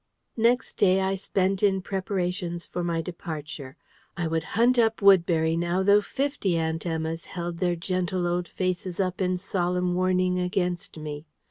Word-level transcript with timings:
Next 0.37 0.77
day 0.77 0.99
I 1.01 1.13
spent 1.13 1.61
in 1.61 1.79
preparations 1.83 2.65
for 2.65 2.83
my 2.83 3.03
departure. 3.03 3.77
I 4.17 4.25
would 4.25 4.43
hunt 4.57 4.79
up 4.79 4.99
Woodbury 4.99 5.55
now, 5.55 5.83
though 5.83 6.01
fifty 6.01 6.57
Aunt 6.57 6.87
Emma's 6.87 7.25
held 7.25 7.59
their 7.59 7.75
gentle 7.75 8.25
old 8.25 8.47
faces 8.47 8.99
up 8.99 9.21
in 9.21 9.37
solemn 9.37 9.93
warning 9.93 10.39
against 10.39 10.97
me. 10.97 11.27